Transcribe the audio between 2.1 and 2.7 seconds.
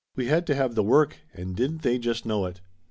know it!